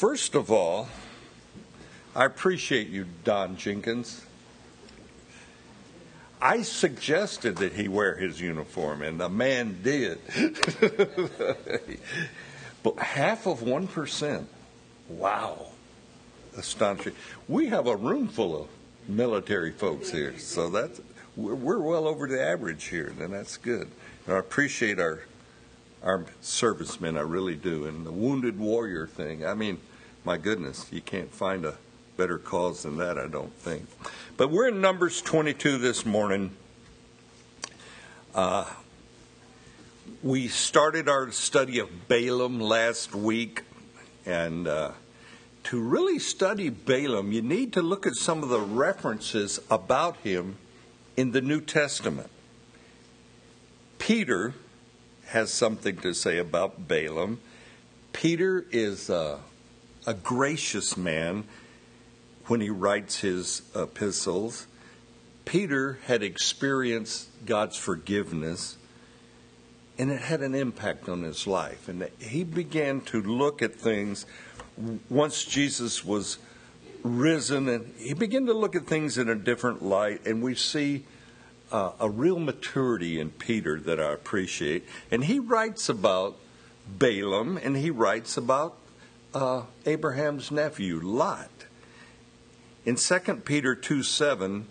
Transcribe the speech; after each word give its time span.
First 0.00 0.34
of 0.34 0.50
all, 0.50 0.88
I 2.16 2.24
appreciate 2.24 2.88
you, 2.88 3.04
Don 3.22 3.58
Jenkins. 3.58 4.24
I 6.40 6.62
suggested 6.62 7.56
that 7.56 7.74
he 7.74 7.86
wear 7.86 8.16
his 8.16 8.40
uniform, 8.40 9.02
and 9.02 9.20
the 9.20 9.28
man 9.28 9.80
did. 9.82 10.18
but 12.82 12.98
half 12.98 13.46
of 13.46 13.60
1%. 13.60 14.44
Wow. 15.10 15.66
Astonishing. 16.56 17.12
We 17.46 17.66
have 17.66 17.86
a 17.86 17.94
room 17.94 18.26
full 18.26 18.58
of 18.58 18.68
military 19.06 19.72
folks 19.72 20.10
here, 20.10 20.38
so 20.38 20.70
that's 20.70 21.02
we're 21.36 21.78
well 21.78 22.08
over 22.08 22.26
the 22.26 22.42
average 22.42 22.86
here, 22.86 23.12
and 23.20 23.34
that's 23.34 23.58
good. 23.58 23.90
And 24.26 24.34
I 24.34 24.38
appreciate 24.38 24.98
our 24.98 25.24
our 26.02 26.24
servicemen, 26.40 27.18
I 27.18 27.20
really 27.20 27.56
do. 27.56 27.84
And 27.84 28.06
the 28.06 28.12
wounded 28.12 28.58
warrior 28.58 29.06
thing, 29.06 29.44
I 29.44 29.52
mean, 29.52 29.78
my 30.24 30.36
goodness, 30.36 30.86
you 30.90 31.00
can't 31.00 31.32
find 31.32 31.64
a 31.64 31.76
better 32.16 32.38
cause 32.38 32.82
than 32.82 32.98
that, 32.98 33.18
I 33.18 33.26
don't 33.26 33.54
think. 33.54 33.86
But 34.36 34.50
we're 34.50 34.68
in 34.68 34.80
Numbers 34.80 35.22
22 35.22 35.78
this 35.78 36.04
morning. 36.04 36.50
Uh, 38.34 38.66
we 40.22 40.48
started 40.48 41.08
our 41.08 41.30
study 41.30 41.78
of 41.78 42.08
Balaam 42.08 42.60
last 42.60 43.14
week, 43.14 43.62
and 44.26 44.68
uh, 44.68 44.92
to 45.64 45.80
really 45.80 46.18
study 46.18 46.68
Balaam, 46.68 47.32
you 47.32 47.40
need 47.40 47.72
to 47.72 47.82
look 47.82 48.06
at 48.06 48.14
some 48.14 48.42
of 48.42 48.50
the 48.50 48.60
references 48.60 49.60
about 49.70 50.16
him 50.18 50.56
in 51.16 51.32
the 51.32 51.40
New 51.40 51.60
Testament. 51.60 52.28
Peter 53.98 54.54
has 55.26 55.50
something 55.52 55.96
to 55.98 56.12
say 56.12 56.36
about 56.38 56.86
Balaam. 56.86 57.40
Peter 58.12 58.66
is 58.70 59.08
a, 59.08 59.38
a 60.06 60.14
gracious 60.14 60.96
man 60.96 61.44
when 62.46 62.60
he 62.60 62.70
writes 62.70 63.20
his 63.20 63.62
epistles. 63.74 64.66
Peter 65.44 65.98
had 66.06 66.22
experienced 66.22 67.28
God's 67.44 67.76
forgiveness, 67.76 68.76
and 69.98 70.10
it 70.10 70.20
had 70.20 70.40
an 70.40 70.54
impact 70.54 71.08
on 71.08 71.22
his 71.22 71.46
life. 71.46 71.88
And 71.88 72.08
he 72.18 72.44
began 72.44 73.00
to 73.02 73.22
look 73.22 73.62
at 73.62 73.74
things 73.74 74.26
once 75.08 75.44
Jesus 75.44 76.04
was 76.04 76.38
risen, 77.02 77.68
and 77.68 77.92
he 77.98 78.14
began 78.14 78.46
to 78.46 78.52
look 78.52 78.76
at 78.76 78.86
things 78.86 79.18
in 79.18 79.28
a 79.28 79.34
different 79.34 79.82
light, 79.82 80.26
and 80.26 80.42
we 80.42 80.54
see 80.54 81.04
uh, 81.72 81.92
a 82.00 82.08
real 82.08 82.38
maturity 82.38 83.20
in 83.20 83.30
Peter 83.30 83.78
that 83.80 84.00
I 84.00 84.12
appreciate. 84.12 84.86
And 85.10 85.24
he 85.24 85.38
writes 85.38 85.88
about 85.88 86.36
Balaam 86.98 87.56
and 87.56 87.76
he 87.76 87.90
writes 87.90 88.36
about 88.36 88.76
uh, 89.34 89.62
Abraham's 89.86 90.50
nephew, 90.50 91.00
Lot. 91.00 91.50
In 92.84 92.96
2 92.96 93.18
Peter 93.44 93.74
2 93.74 94.02
7, 94.02 94.66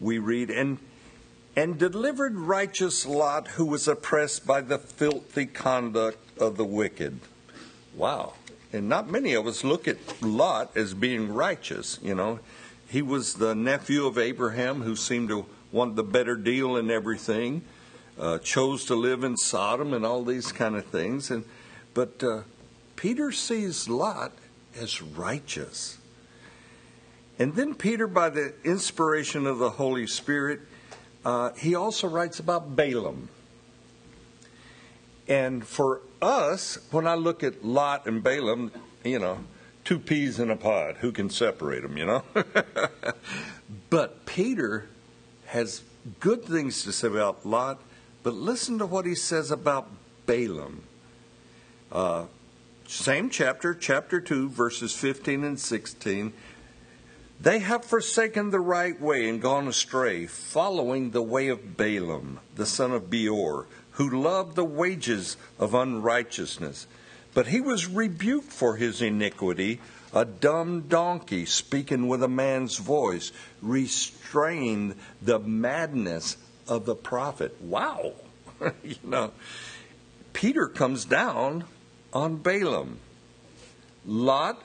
we 0.00 0.18
read, 0.18 0.50
and, 0.50 0.78
and 1.56 1.78
delivered 1.78 2.34
righteous 2.36 3.06
Lot, 3.06 3.48
who 3.48 3.64
was 3.64 3.86
oppressed 3.88 4.46
by 4.46 4.60
the 4.60 4.78
filthy 4.78 5.46
conduct 5.46 6.38
of 6.38 6.56
the 6.56 6.64
wicked. 6.64 7.20
Wow. 7.94 8.34
And 8.72 8.88
not 8.88 9.10
many 9.10 9.34
of 9.34 9.46
us 9.46 9.64
look 9.64 9.86
at 9.86 9.98
Lot 10.22 10.76
as 10.76 10.94
being 10.94 11.32
righteous, 11.32 11.98
you 12.02 12.14
know. 12.14 12.40
He 12.88 13.02
was 13.02 13.34
the 13.34 13.54
nephew 13.54 14.06
of 14.06 14.18
Abraham 14.18 14.82
who 14.82 14.96
seemed 14.96 15.28
to 15.28 15.46
want 15.70 15.96
the 15.96 16.02
better 16.02 16.36
deal 16.36 16.76
and 16.76 16.90
everything, 16.90 17.62
uh, 18.18 18.38
chose 18.38 18.84
to 18.86 18.94
live 18.94 19.24
in 19.24 19.36
Sodom 19.36 19.94
and 19.94 20.04
all 20.04 20.24
these 20.24 20.52
kind 20.52 20.76
of 20.76 20.84
things. 20.86 21.30
And 21.30 21.44
but 21.94 22.22
uh, 22.22 22.42
Peter 22.96 23.32
sees 23.32 23.88
Lot 23.88 24.32
as 24.78 25.02
righteous. 25.02 25.98
And 27.38 27.54
then 27.54 27.74
Peter, 27.74 28.06
by 28.06 28.30
the 28.30 28.54
inspiration 28.64 29.46
of 29.46 29.58
the 29.58 29.70
Holy 29.70 30.06
Spirit, 30.06 30.60
uh, 31.24 31.50
he 31.52 31.74
also 31.74 32.08
writes 32.08 32.38
about 32.38 32.76
Balaam. 32.76 33.28
And 35.28 35.66
for 35.66 36.00
us, 36.20 36.78
when 36.90 37.06
I 37.06 37.14
look 37.14 37.42
at 37.42 37.64
Lot 37.64 38.06
and 38.06 38.22
Balaam, 38.22 38.72
you 39.04 39.18
know, 39.18 39.38
two 39.84 39.98
peas 39.98 40.38
in 40.38 40.50
a 40.50 40.56
pod, 40.56 40.96
who 41.00 41.12
can 41.12 41.30
separate 41.30 41.82
them, 41.82 41.96
you 41.96 42.06
know? 42.06 42.22
but 43.90 44.26
Peter 44.26 44.86
has 45.46 45.82
good 46.20 46.44
things 46.44 46.82
to 46.84 46.92
say 46.92 47.08
about 47.08 47.46
Lot, 47.46 47.80
but 48.22 48.34
listen 48.34 48.78
to 48.78 48.86
what 48.86 49.06
he 49.06 49.14
says 49.14 49.50
about 49.50 49.88
Balaam. 50.26 50.82
Uh, 51.90 52.24
same 52.92 53.30
chapter, 53.30 53.74
chapter 53.74 54.20
2, 54.20 54.50
verses 54.50 54.94
15 54.94 55.44
and 55.44 55.58
16. 55.58 56.32
They 57.40 57.60
have 57.60 57.86
forsaken 57.86 58.50
the 58.50 58.60
right 58.60 59.00
way 59.00 59.28
and 59.30 59.40
gone 59.40 59.66
astray, 59.66 60.26
following 60.26 61.10
the 61.10 61.22
way 61.22 61.48
of 61.48 61.78
Balaam, 61.78 62.38
the 62.54 62.66
son 62.66 62.92
of 62.92 63.08
Beor, 63.08 63.66
who 63.92 64.22
loved 64.22 64.56
the 64.56 64.64
wages 64.64 65.38
of 65.58 65.72
unrighteousness. 65.72 66.86
But 67.32 67.46
he 67.46 67.62
was 67.62 67.88
rebuked 67.88 68.52
for 68.52 68.76
his 68.76 69.00
iniquity 69.00 69.80
a 70.12 70.26
dumb 70.26 70.82
donkey 70.82 71.46
speaking 71.46 72.08
with 72.08 72.22
a 72.22 72.28
man's 72.28 72.76
voice 72.76 73.32
restrained 73.62 74.96
the 75.22 75.38
madness 75.38 76.36
of 76.68 76.84
the 76.84 76.94
prophet. 76.94 77.56
Wow. 77.62 78.12
you 78.84 78.96
know, 79.02 79.32
Peter 80.34 80.68
comes 80.68 81.06
down 81.06 81.64
on 82.12 82.36
Balaam. 82.36 82.98
Lot 84.06 84.62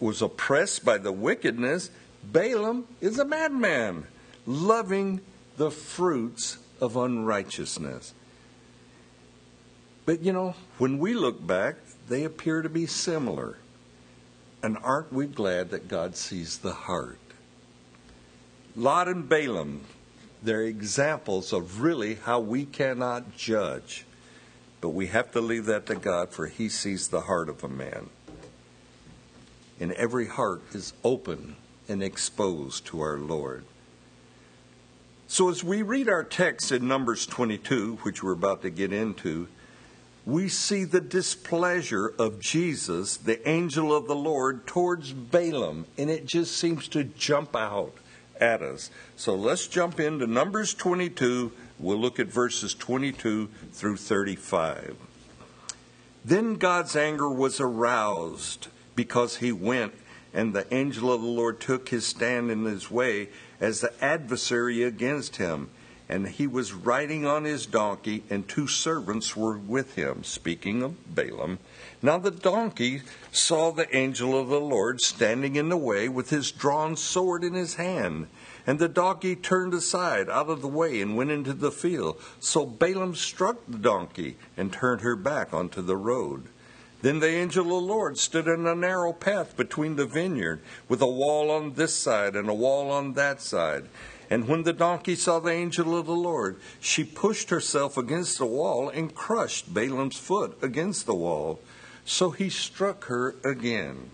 was 0.00 0.22
oppressed 0.22 0.84
by 0.84 0.98
the 0.98 1.12
wickedness. 1.12 1.90
Balaam 2.22 2.86
is 3.00 3.18
a 3.18 3.24
madman, 3.24 4.06
loving 4.46 5.20
the 5.56 5.70
fruits 5.70 6.58
of 6.80 6.96
unrighteousness. 6.96 8.12
But 10.04 10.22
you 10.22 10.32
know, 10.32 10.54
when 10.78 10.98
we 10.98 11.14
look 11.14 11.44
back, 11.44 11.76
they 12.08 12.24
appear 12.24 12.62
to 12.62 12.68
be 12.68 12.86
similar. 12.86 13.58
And 14.62 14.78
aren't 14.82 15.12
we 15.12 15.26
glad 15.26 15.70
that 15.70 15.88
God 15.88 16.16
sees 16.16 16.58
the 16.58 16.72
heart? 16.72 17.18
Lot 18.74 19.08
and 19.08 19.28
Balaam, 19.28 19.82
they're 20.42 20.62
examples 20.62 21.52
of 21.52 21.80
really 21.80 22.14
how 22.14 22.40
we 22.40 22.64
cannot 22.64 23.36
judge. 23.36 24.05
But 24.86 24.94
we 24.94 25.08
have 25.08 25.32
to 25.32 25.40
leave 25.40 25.64
that 25.64 25.86
to 25.86 25.96
God, 25.96 26.30
for 26.30 26.46
He 26.46 26.68
sees 26.68 27.08
the 27.08 27.22
heart 27.22 27.48
of 27.48 27.64
a 27.64 27.68
man. 27.68 28.08
And 29.80 29.90
every 29.90 30.28
heart 30.28 30.62
is 30.72 30.92
open 31.02 31.56
and 31.88 32.04
exposed 32.04 32.86
to 32.86 33.00
our 33.00 33.18
Lord. 33.18 33.64
So, 35.26 35.48
as 35.48 35.64
we 35.64 35.82
read 35.82 36.08
our 36.08 36.22
text 36.22 36.70
in 36.70 36.86
Numbers 36.86 37.26
22, 37.26 37.96
which 38.02 38.22
we're 38.22 38.30
about 38.30 38.62
to 38.62 38.70
get 38.70 38.92
into, 38.92 39.48
we 40.24 40.48
see 40.48 40.84
the 40.84 41.00
displeasure 41.00 42.06
of 42.16 42.38
Jesus, 42.38 43.16
the 43.16 43.48
angel 43.48 43.92
of 43.92 44.06
the 44.06 44.14
Lord, 44.14 44.68
towards 44.68 45.12
Balaam, 45.12 45.86
and 45.98 46.08
it 46.08 46.26
just 46.26 46.56
seems 46.56 46.86
to 46.90 47.02
jump 47.02 47.56
out 47.56 47.92
at 48.40 48.62
us. 48.62 48.90
So 49.16 49.34
let's 49.34 49.66
jump 49.66 49.98
into 49.98 50.28
Numbers 50.28 50.74
22. 50.74 51.50
We'll 51.78 51.98
look 51.98 52.18
at 52.18 52.28
verses 52.28 52.74
22 52.74 53.48
through 53.72 53.96
35. 53.96 54.96
Then 56.24 56.54
God's 56.54 56.96
anger 56.96 57.28
was 57.28 57.60
aroused 57.60 58.68
because 58.94 59.36
he 59.36 59.52
went, 59.52 59.94
and 60.32 60.54
the 60.54 60.72
angel 60.74 61.12
of 61.12 61.20
the 61.20 61.28
Lord 61.28 61.60
took 61.60 61.90
his 61.90 62.06
stand 62.06 62.50
in 62.50 62.64
his 62.64 62.90
way 62.90 63.28
as 63.60 63.80
the 63.80 63.92
adversary 64.02 64.82
against 64.82 65.36
him 65.36 65.70
and 66.08 66.28
he 66.28 66.46
was 66.46 66.72
riding 66.72 67.26
on 67.26 67.44
his 67.44 67.66
donkey, 67.66 68.22
and 68.30 68.48
two 68.48 68.68
servants 68.68 69.36
were 69.36 69.56
with 69.56 69.96
him, 69.96 70.22
speaking 70.22 70.82
of 70.82 71.14
Balaam. 71.14 71.58
Now 72.00 72.18
the 72.18 72.30
donkey 72.30 73.02
saw 73.32 73.72
the 73.72 73.94
angel 73.94 74.38
of 74.38 74.48
the 74.48 74.60
Lord 74.60 75.00
standing 75.00 75.56
in 75.56 75.68
the 75.68 75.76
way 75.76 76.08
with 76.08 76.30
his 76.30 76.52
drawn 76.52 76.96
sword 76.96 77.42
in 77.42 77.54
his 77.54 77.74
hand. 77.74 78.28
And 78.66 78.78
the 78.78 78.88
donkey 78.88 79.36
turned 79.36 79.74
aside 79.74 80.28
out 80.28 80.48
of 80.48 80.60
the 80.60 80.68
way 80.68 81.00
and 81.00 81.16
went 81.16 81.30
into 81.30 81.52
the 81.52 81.70
field. 81.70 82.20
So 82.40 82.66
Balaam 82.66 83.14
struck 83.14 83.58
the 83.66 83.78
donkey 83.78 84.36
and 84.56 84.72
turned 84.72 85.00
her 85.00 85.16
back 85.16 85.54
onto 85.54 85.82
the 85.82 85.96
road. 85.96 86.48
Then 87.02 87.20
the 87.20 87.28
angel 87.28 87.64
of 87.64 87.68
the 87.68 87.74
Lord 87.74 88.18
stood 88.18 88.48
in 88.48 88.66
a 88.66 88.74
narrow 88.74 89.12
path 89.12 89.56
between 89.56 89.96
the 89.96 90.06
vineyard, 90.06 90.60
with 90.88 91.00
a 91.02 91.06
wall 91.06 91.50
on 91.50 91.74
this 91.74 91.94
side 91.94 92.34
and 92.34 92.48
a 92.48 92.54
wall 92.54 92.90
on 92.90 93.12
that 93.12 93.40
side. 93.40 93.84
And 94.28 94.48
when 94.48 94.64
the 94.64 94.72
donkey 94.72 95.14
saw 95.14 95.38
the 95.38 95.52
angel 95.52 95.96
of 95.96 96.06
the 96.06 96.12
Lord, 96.12 96.56
she 96.80 97.04
pushed 97.04 97.50
herself 97.50 97.96
against 97.96 98.38
the 98.38 98.46
wall 98.46 98.88
and 98.88 99.14
crushed 99.14 99.72
Balaam's 99.72 100.18
foot 100.18 100.58
against 100.62 101.06
the 101.06 101.14
wall. 101.14 101.60
So 102.04 102.30
he 102.30 102.50
struck 102.50 103.04
her 103.04 103.36
again. 103.44 104.10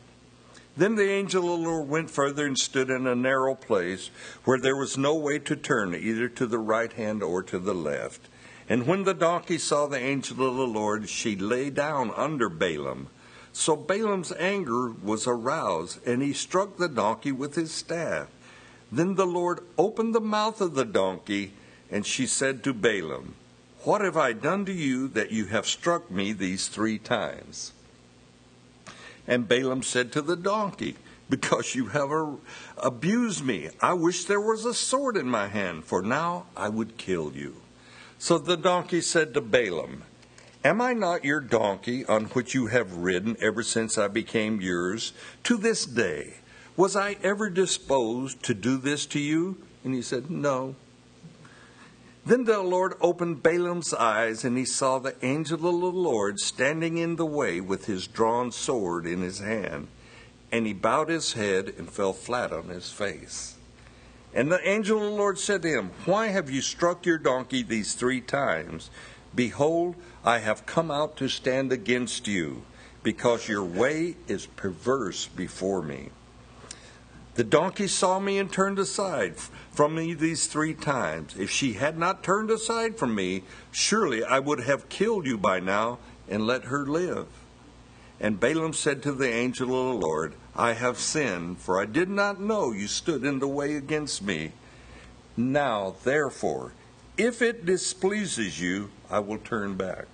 Then 0.76 0.94
the 0.94 1.10
angel 1.10 1.52
of 1.52 1.60
the 1.60 1.68
Lord 1.68 1.88
went 1.88 2.10
further 2.10 2.46
and 2.46 2.58
stood 2.58 2.88
in 2.88 3.06
a 3.06 3.14
narrow 3.14 3.54
place 3.54 4.10
where 4.44 4.58
there 4.58 4.76
was 4.76 4.96
no 4.96 5.14
way 5.14 5.38
to 5.40 5.56
turn 5.56 5.94
either 5.94 6.28
to 6.28 6.46
the 6.46 6.58
right 6.58 6.92
hand 6.92 7.22
or 7.22 7.42
to 7.42 7.58
the 7.58 7.74
left. 7.74 8.28
And 8.68 8.86
when 8.86 9.04
the 9.04 9.14
donkey 9.14 9.58
saw 9.58 9.86
the 9.86 9.98
angel 9.98 10.48
of 10.48 10.56
the 10.56 10.66
Lord, 10.66 11.08
she 11.08 11.36
lay 11.36 11.68
down 11.68 12.10
under 12.16 12.48
Balaam. 12.48 13.08
So 13.52 13.76
Balaam's 13.76 14.32
anger 14.32 14.90
was 14.90 15.26
aroused, 15.26 16.06
and 16.06 16.22
he 16.22 16.32
struck 16.32 16.78
the 16.78 16.88
donkey 16.88 17.32
with 17.32 17.54
his 17.54 17.70
staff. 17.70 18.28
Then 18.92 19.14
the 19.14 19.26
Lord 19.26 19.60
opened 19.78 20.14
the 20.14 20.20
mouth 20.20 20.60
of 20.60 20.74
the 20.74 20.84
donkey, 20.84 21.54
and 21.90 22.04
she 22.04 22.26
said 22.26 22.62
to 22.62 22.74
Balaam, 22.74 23.34
What 23.84 24.02
have 24.02 24.18
I 24.18 24.34
done 24.34 24.66
to 24.66 24.72
you 24.72 25.08
that 25.08 25.32
you 25.32 25.46
have 25.46 25.66
struck 25.66 26.10
me 26.10 26.34
these 26.34 26.68
three 26.68 26.98
times? 26.98 27.72
And 29.26 29.48
Balaam 29.48 29.82
said 29.82 30.12
to 30.12 30.20
the 30.20 30.36
donkey, 30.36 30.96
Because 31.30 31.74
you 31.74 31.86
have 31.86 32.10
abused 32.76 33.42
me, 33.42 33.70
I 33.80 33.94
wish 33.94 34.26
there 34.26 34.40
was 34.40 34.66
a 34.66 34.74
sword 34.74 35.16
in 35.16 35.26
my 35.26 35.48
hand, 35.48 35.86
for 35.86 36.02
now 36.02 36.44
I 36.54 36.68
would 36.68 36.98
kill 36.98 37.32
you. 37.32 37.56
So 38.18 38.36
the 38.36 38.58
donkey 38.58 39.00
said 39.00 39.32
to 39.32 39.40
Balaam, 39.40 40.02
Am 40.64 40.82
I 40.82 40.92
not 40.92 41.24
your 41.24 41.40
donkey 41.40 42.04
on 42.04 42.26
which 42.26 42.54
you 42.54 42.66
have 42.66 42.92
ridden 42.98 43.38
ever 43.40 43.62
since 43.62 43.96
I 43.96 44.08
became 44.08 44.60
yours 44.60 45.14
to 45.44 45.56
this 45.56 45.86
day? 45.86 46.34
Was 46.76 46.96
I 46.96 47.16
ever 47.22 47.50
disposed 47.50 48.42
to 48.44 48.54
do 48.54 48.78
this 48.78 49.04
to 49.06 49.20
you? 49.20 49.58
And 49.84 49.94
he 49.94 50.00
said, 50.00 50.30
No. 50.30 50.74
Then 52.24 52.44
the 52.44 52.62
Lord 52.62 52.94
opened 53.00 53.42
Balaam's 53.42 53.92
eyes, 53.92 54.44
and 54.44 54.56
he 54.56 54.64
saw 54.64 54.98
the 54.98 55.16
angel 55.22 55.56
of 55.56 55.62
the 55.62 56.00
Lord 56.00 56.38
standing 56.38 56.96
in 56.96 57.16
the 57.16 57.26
way 57.26 57.60
with 57.60 57.86
his 57.86 58.06
drawn 58.06 58.52
sword 58.52 59.06
in 59.06 59.20
his 59.20 59.40
hand. 59.40 59.88
And 60.50 60.66
he 60.66 60.72
bowed 60.72 61.08
his 61.08 61.32
head 61.32 61.74
and 61.76 61.90
fell 61.90 62.12
flat 62.12 62.52
on 62.52 62.68
his 62.68 62.90
face. 62.90 63.56
And 64.32 64.50
the 64.50 64.66
angel 64.66 64.98
of 64.98 65.04
the 65.04 65.10
Lord 65.10 65.38
said 65.38 65.62
to 65.62 65.68
him, 65.68 65.90
Why 66.06 66.28
have 66.28 66.48
you 66.48 66.62
struck 66.62 67.04
your 67.04 67.18
donkey 67.18 67.62
these 67.62 67.94
three 67.94 68.20
times? 68.20 68.88
Behold, 69.34 69.96
I 70.24 70.38
have 70.38 70.64
come 70.64 70.90
out 70.90 71.16
to 71.18 71.28
stand 71.28 71.72
against 71.72 72.28
you, 72.28 72.62
because 73.02 73.48
your 73.48 73.64
way 73.64 74.16
is 74.28 74.46
perverse 74.46 75.26
before 75.26 75.82
me. 75.82 76.10
The 77.34 77.44
donkey 77.44 77.88
saw 77.88 78.18
me 78.18 78.38
and 78.38 78.52
turned 78.52 78.78
aside 78.78 79.36
from 79.70 79.94
me 79.94 80.12
these 80.12 80.46
three 80.46 80.74
times. 80.74 81.34
If 81.38 81.50
she 81.50 81.74
had 81.74 81.96
not 81.96 82.22
turned 82.22 82.50
aside 82.50 82.98
from 82.98 83.14
me, 83.14 83.44
surely 83.70 84.22
I 84.22 84.38
would 84.38 84.60
have 84.60 84.90
killed 84.90 85.26
you 85.26 85.38
by 85.38 85.58
now 85.58 85.98
and 86.28 86.46
let 86.46 86.64
her 86.64 86.84
live. 86.84 87.26
And 88.20 88.38
Balaam 88.38 88.74
said 88.74 89.02
to 89.02 89.12
the 89.12 89.32
angel 89.32 89.68
of 89.68 90.00
the 90.00 90.06
Lord, 90.06 90.34
I 90.54 90.74
have 90.74 90.98
sinned, 90.98 91.58
for 91.58 91.80
I 91.80 91.86
did 91.86 92.10
not 92.10 92.38
know 92.40 92.70
you 92.70 92.86
stood 92.86 93.24
in 93.24 93.38
the 93.38 93.48
way 93.48 93.76
against 93.76 94.22
me. 94.22 94.52
Now, 95.34 95.96
therefore, 96.04 96.72
if 97.16 97.40
it 97.40 97.64
displeases 97.64 98.60
you, 98.60 98.90
I 99.10 99.20
will 99.20 99.38
turn 99.38 99.76
back. 99.76 100.06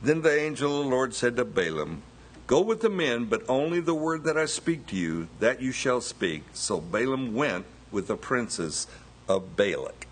Then 0.00 0.22
the 0.22 0.40
angel 0.40 0.78
of 0.78 0.84
the 0.84 0.90
Lord 0.90 1.14
said 1.14 1.36
to 1.36 1.44
Balaam, 1.44 2.02
Go 2.48 2.62
with 2.62 2.80
the 2.80 2.88
men, 2.88 3.26
but 3.26 3.42
only 3.46 3.78
the 3.78 3.94
word 3.94 4.24
that 4.24 4.38
I 4.38 4.46
speak 4.46 4.86
to 4.86 4.96
you, 4.96 5.28
that 5.38 5.60
you 5.60 5.70
shall 5.70 6.00
speak. 6.00 6.44
So 6.54 6.80
Balaam 6.80 7.34
went 7.34 7.66
with 7.90 8.06
the 8.06 8.16
princes 8.16 8.86
of 9.28 9.54
Balak. 9.54 10.06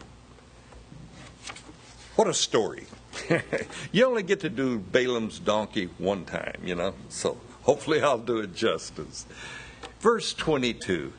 What 2.14 2.28
a 2.28 2.34
story. 2.34 2.88
you 3.90 4.04
only 4.04 4.22
get 4.22 4.40
to 4.40 4.50
do 4.50 4.78
Balaam's 4.78 5.38
donkey 5.38 5.88
one 5.96 6.26
time, 6.26 6.60
you 6.62 6.74
know, 6.74 6.92
so 7.08 7.38
hopefully 7.62 8.02
I'll 8.02 8.18
do 8.18 8.40
it 8.40 8.54
justice. 8.54 9.24
Verse 10.00 10.34
22 10.34 11.14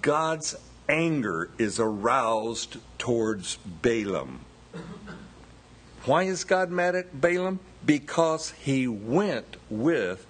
God's 0.00 0.56
anger 0.88 1.50
is 1.58 1.78
aroused 1.78 2.78
towards 2.96 3.56
Balaam. 3.56 4.46
Why 6.06 6.22
is 6.22 6.44
God 6.44 6.70
mad 6.70 6.94
at 6.94 7.20
Balaam? 7.20 7.60
Because 7.84 8.52
he 8.52 8.88
went 8.88 9.58
with 9.68 10.26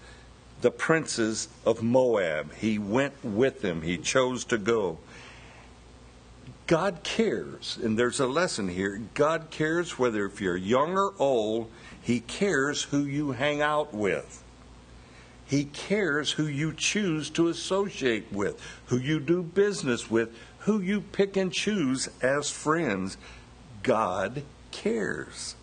the 0.63 0.71
princes 0.71 1.49
of 1.67 1.83
Moab. 1.83 2.55
He 2.55 2.79
went 2.79 3.15
with 3.23 3.61
them, 3.61 3.83
he 3.83 3.99
chose 3.99 4.45
to 4.47 4.59
go. 4.59 4.99
God 6.67 7.03
cares, 7.03 7.79
and 7.83 7.99
there's 7.99 8.21
a 8.21 8.27
lesson 8.27 8.69
here. 8.69 9.03
God 9.15 9.51
cares 9.51 9.99
whether 9.99 10.25
if 10.25 10.41
you're 10.41 10.57
young 10.57 10.97
or 10.97 11.13
old, 11.19 11.71
He 12.01 12.21
cares 12.21 12.85
who 12.85 13.05
you 13.05 13.33
hang 13.33 13.61
out 13.61 13.93
with. 13.93 14.43
He 15.45 15.65
cares 15.65 16.33
who 16.33 16.47
you 16.47 16.73
choose 16.73 17.29
to 17.31 17.49
associate 17.49 18.33
with, 18.33 18.59
who 18.87 18.97
you 18.97 19.21
do 19.21 19.43
business 19.43 20.11
with, 20.11 20.35
who 20.61 20.81
you 20.81 21.03
pick 21.03 21.37
and 21.37 21.53
choose 21.53 22.09
as 22.23 22.49
friends. 22.49 23.19
God 23.83 24.43
cares. 24.71 25.57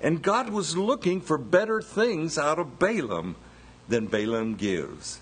And 0.00 0.22
God 0.22 0.50
was 0.50 0.76
looking 0.76 1.20
for 1.20 1.38
better 1.38 1.82
things 1.82 2.38
out 2.38 2.58
of 2.58 2.78
Balaam 2.78 3.34
than 3.88 4.06
Balaam 4.06 4.54
gives. 4.54 5.20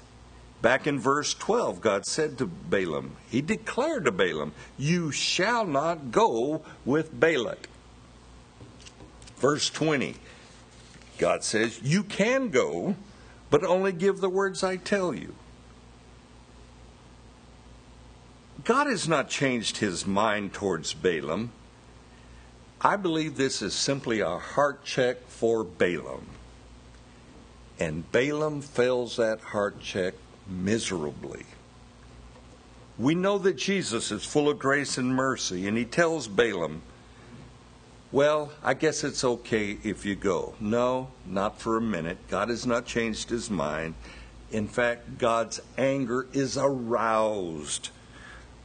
Back 0.62 0.86
in 0.86 0.98
verse 0.98 1.32
12, 1.34 1.80
God 1.80 2.04
said 2.04 2.36
to 2.38 2.46
Balaam, 2.46 3.16
He 3.30 3.40
declared 3.40 4.04
to 4.04 4.12
Balaam, 4.12 4.52
You 4.76 5.10
shall 5.10 5.66
not 5.66 6.10
go 6.10 6.62
with 6.84 7.18
Balak. 7.18 7.68
Verse 9.36 9.70
20, 9.70 10.16
God 11.16 11.42
says, 11.44 11.80
You 11.82 12.02
can 12.02 12.50
go, 12.50 12.94
but 13.48 13.64
only 13.64 13.92
give 13.92 14.20
the 14.20 14.28
words 14.28 14.62
I 14.62 14.76
tell 14.76 15.14
you. 15.14 15.34
God 18.64 18.86
has 18.86 19.08
not 19.08 19.30
changed 19.30 19.78
his 19.78 20.06
mind 20.06 20.52
towards 20.52 20.92
Balaam. 20.92 21.52
I 22.82 22.96
believe 22.96 23.36
this 23.36 23.62
is 23.62 23.72
simply 23.72 24.20
a 24.20 24.38
heart 24.38 24.84
check 24.84 25.26
for 25.28 25.64
Balaam. 25.64 26.26
And 27.81 28.11
Balaam 28.12 28.61
fails 28.61 29.17
that 29.17 29.41
heart 29.41 29.81
check 29.81 30.15
miserably. 30.47 31.47
We 32.99 33.15
know 33.15 33.38
that 33.38 33.56
Jesus 33.56 34.12
is 34.12 34.23
full 34.23 34.50
of 34.50 34.59
grace 34.59 34.99
and 34.99 35.17
mercy, 35.17 35.67
and 35.67 35.79
he 35.79 35.87
tells 35.87 36.29
Balaam, 36.29 36.82
Well, 38.12 38.53
I 38.62 38.75
guess 38.75 39.03
it's 39.03 39.25
okay 39.25 39.79
if 39.82 40.05
you 40.05 40.15
go. 40.15 40.55
No, 40.61 41.09
not 41.25 41.59
for 41.59 41.79
a 41.79 41.81
minute. 41.81 42.19
God 42.29 42.50
has 42.50 42.67
not 42.67 42.85
changed 42.85 43.31
his 43.31 43.49
mind. 43.49 43.94
In 44.53 44.69
fact, 44.69 45.17
God's 45.17 45.61
anger 45.79 46.27
is 46.35 46.59
aroused 46.59 47.88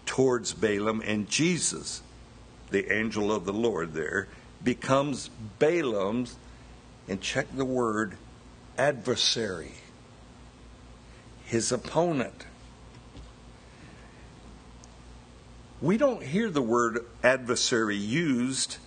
towards 0.05 0.51
Balaam, 0.53 1.01
and 1.05 1.29
Jesus, 1.29 2.01
the 2.71 2.91
angel 2.91 3.31
of 3.31 3.45
the 3.45 3.53
Lord, 3.53 3.93
there, 3.93 4.27
becomes 4.61 5.29
Balaam's, 5.59 6.35
and 7.07 7.21
check 7.21 7.47
the 7.55 7.63
word, 7.63 8.17
adversary, 8.77 9.73
his 11.45 11.71
opponent. 11.71 12.45
We 15.81 15.97
don't 15.97 16.23
hear 16.23 16.49
the 16.49 16.61
word 16.61 17.05
adversary 17.23 17.97
used 17.97 18.77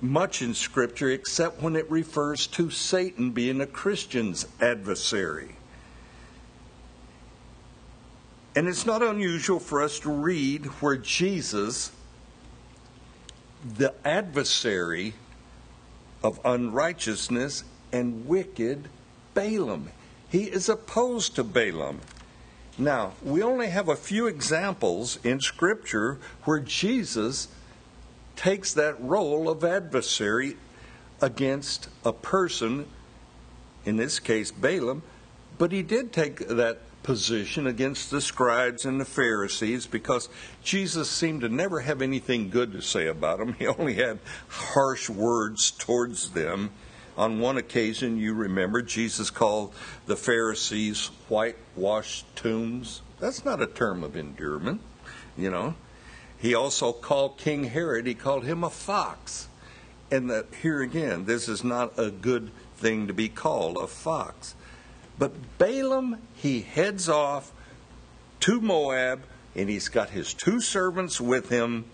much 0.00 0.42
in 0.42 0.54
Scripture 0.54 1.10
except 1.10 1.62
when 1.62 1.76
it 1.76 1.90
refers 1.90 2.46
to 2.48 2.70
Satan 2.70 3.30
being 3.30 3.60
a 3.60 3.66
Christian's 3.66 4.46
adversary. 4.60 5.56
And 8.54 8.68
it's 8.68 8.86
not 8.86 9.02
unusual 9.02 9.58
for 9.58 9.82
us 9.82 9.98
to 10.00 10.10
read 10.10 10.66
where 10.80 10.96
Jesus, 10.96 11.92
the 13.76 13.94
adversary 14.04 15.14
of 16.22 16.40
unrighteousness, 16.44 17.64
and 17.92 18.26
wicked 18.26 18.88
Balaam. 19.34 19.90
He 20.28 20.44
is 20.44 20.68
opposed 20.68 21.36
to 21.36 21.44
Balaam. 21.44 22.00
Now, 22.78 23.12
we 23.22 23.42
only 23.42 23.68
have 23.68 23.88
a 23.88 23.96
few 23.96 24.26
examples 24.26 25.18
in 25.24 25.40
Scripture 25.40 26.18
where 26.44 26.60
Jesus 26.60 27.48
takes 28.34 28.74
that 28.74 29.00
role 29.00 29.48
of 29.48 29.64
adversary 29.64 30.56
against 31.22 31.88
a 32.04 32.12
person, 32.12 32.86
in 33.84 33.96
this 33.96 34.18
case 34.18 34.50
Balaam, 34.50 35.02
but 35.58 35.72
he 35.72 35.82
did 35.82 36.12
take 36.12 36.46
that 36.48 36.80
position 37.02 37.66
against 37.68 38.10
the 38.10 38.20
scribes 38.20 38.84
and 38.84 39.00
the 39.00 39.04
Pharisees 39.04 39.86
because 39.86 40.28
Jesus 40.62 41.08
seemed 41.08 41.42
to 41.42 41.48
never 41.48 41.80
have 41.80 42.02
anything 42.02 42.50
good 42.50 42.72
to 42.72 42.82
say 42.82 43.06
about 43.06 43.38
them. 43.38 43.54
He 43.54 43.66
only 43.66 43.94
had 43.94 44.18
harsh 44.48 45.08
words 45.08 45.70
towards 45.70 46.30
them. 46.30 46.72
On 47.16 47.40
one 47.40 47.56
occasion, 47.56 48.18
you 48.18 48.34
remember, 48.34 48.82
Jesus 48.82 49.30
called 49.30 49.72
the 50.04 50.16
Pharisees 50.16 51.10
whitewashed 51.28 52.26
tombs. 52.36 53.00
That's 53.18 53.44
not 53.44 53.62
a 53.62 53.66
term 53.66 54.04
of 54.04 54.16
endearment, 54.16 54.82
you 55.36 55.50
know. 55.50 55.74
He 56.38 56.54
also 56.54 56.92
called 56.92 57.38
King 57.38 57.64
Herod, 57.64 58.06
he 58.06 58.14
called 58.14 58.44
him 58.44 58.62
a 58.62 58.70
fox. 58.70 59.48
And 60.10 60.30
that 60.30 60.46
here 60.62 60.82
again, 60.82 61.24
this 61.24 61.48
is 61.48 61.64
not 61.64 61.98
a 61.98 62.10
good 62.10 62.50
thing 62.76 63.06
to 63.06 63.14
be 63.14 63.28
called 63.28 63.78
a 63.78 63.86
fox. 63.86 64.54
But 65.18 65.58
Balaam, 65.58 66.18
he 66.34 66.60
heads 66.60 67.08
off 67.08 67.50
to 68.40 68.60
Moab, 68.60 69.22
and 69.54 69.70
he's 69.70 69.88
got 69.88 70.10
his 70.10 70.34
two 70.34 70.60
servants 70.60 71.20
with 71.20 71.48
him. 71.48 71.86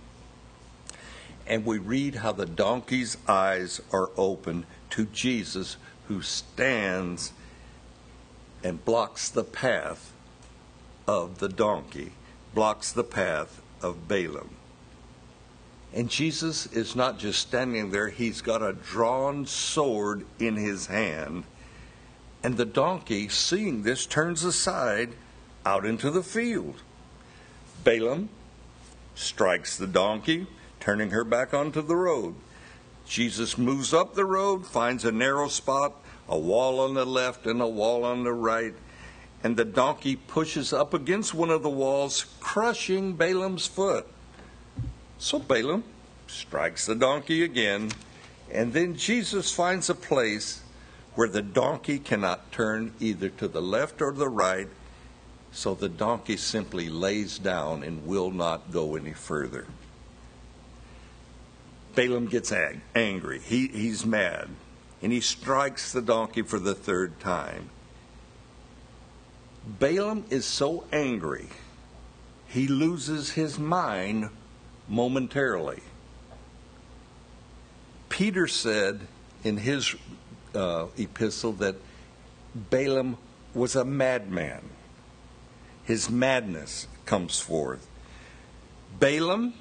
And 1.47 1.65
we 1.65 1.79
read 1.79 2.17
how 2.17 2.33
the 2.33 2.47
donkey's 2.47 3.17
eyes 3.29 3.81
are 3.93 4.11
opened 4.17 4.67
to 4.93 5.07
Jesus 5.07 5.77
who 6.09 6.23
stands 6.23 7.33
and 8.63 8.85
blocks 8.85 9.29
the 9.29 9.45
path 9.45 10.13
of 11.09 11.39
the 11.39 11.49
donkey, 11.49 12.13
blocks 12.55 12.93
the 12.93 13.05
path 13.05 13.61
of 13.83 14.07
Balaam. 14.07 14.51
And 15.95 16.09
Jesus 16.09 16.67
is 16.67 16.95
not 16.95 17.19
just 17.19 17.41
standing 17.41 17.91
there, 17.91 18.09
he's 18.09 18.41
got 18.41 18.63
a 18.63 18.73
drawn 18.73 19.47
sword 19.47 20.25
in 20.39 20.57
his 20.57 20.87
hand. 20.87 21.45
And 22.43 22.57
the 22.57 22.65
donkey, 22.65 23.29
seeing 23.29 23.83
this, 23.83 24.07
turns 24.07 24.45
aside 24.45 25.15
out 25.65 25.87
into 25.87 26.11
the 26.11 26.23
field. 26.23 26.83
Balaam 27.85 28.29
strikes 29.15 29.77
the 29.77 29.87
donkey, 29.87 30.47
turning 30.81 31.11
her 31.11 31.25
back 31.25 31.55
onto 31.55 31.83
the 31.83 31.97
road. 31.97 32.35
Jesus 33.13 33.59
moves 33.59 33.93
up 33.93 34.15
the 34.15 34.25
road, 34.25 34.65
finds 34.65 35.05
a 35.05 35.13
narrow 35.13 35.47
spot, 35.47 35.93
a 36.31 36.39
wall 36.39 36.81
on 36.81 36.95
the 36.95 37.05
left 37.05 37.45
and 37.45 37.61
a 37.61 37.69
wall 37.69 38.05
on 38.05 38.25
the 38.25 38.33
right, 38.33 38.73
and 39.45 39.55
the 39.55 39.67
donkey 39.67 40.17
pushes 40.17 40.73
up 40.73 40.95
against 40.95 41.35
one 41.35 41.51
of 41.51 41.63
the 41.63 41.69
walls, 41.69 42.25
crushing 42.41 43.13
Balaam's 43.13 43.67
foot. 43.67 44.07
So 45.19 45.39
Balaam 45.39 45.85
strikes 46.27 46.87
the 46.87 46.95
donkey 46.95 47.45
again, 47.45 47.91
and 48.51 48.73
then 48.73 48.97
Jesus 48.97 49.53
finds 49.53 49.91
a 49.91 49.95
place 49.95 50.63
where 51.15 51.29
the 51.29 51.43
donkey 51.43 51.99
cannot 51.99 52.51
turn 52.51 52.95
either 52.99 53.29
to 53.29 53.47
the 53.47 53.61
left 53.61 54.01
or 54.01 54.13
the 54.13 54.31
right, 54.31 54.69
so 55.53 55.75
the 55.75 55.91
donkey 55.91 56.39
simply 56.39 56.89
lays 56.89 57.39
down 57.39 57.83
and 57.83 58.07
will 58.07 58.31
not 58.31 58.73
go 58.73 58.97
any 58.97 59.13
further. 59.13 59.67
Balaam 61.95 62.27
gets 62.27 62.53
ag- 62.53 62.81
angry. 62.95 63.41
He, 63.41 63.69
he's 63.69 64.07
mad. 64.07 64.49
And 65.03 65.13
he 65.13 65.21
strikes 65.21 65.93
the 65.93 66.03
donkey 66.03 66.43
for 66.43 66.59
the 66.59 66.75
third 66.75 67.19
time. 67.21 67.71
Balaam 69.67 70.25
is 70.31 70.45
so 70.45 70.85
angry, 70.93 71.49
he 72.49 72.67
loses 72.67 73.31
his 73.31 73.59
mind 73.59 74.29
momentarily. 74.89 75.81
Peter 78.09 78.47
said 78.47 79.01
in 79.45 79.57
his 79.57 79.95
uh, 80.55 80.87
epistle 80.99 81.53
that 81.55 81.77
Balaam 82.55 83.17
was 83.55 83.77
a 83.77 83.85
madman. 83.85 84.63
His 85.85 86.11
madness 86.11 86.87
comes 87.07 87.41
forth. 87.41 87.87
Balaam 88.99 89.55